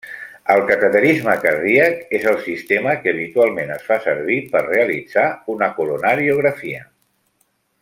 [0.51, 5.27] El cateterisme cardíac és el sistema que habitualment es fa servir per realitzar
[5.57, 6.83] una coronariografia.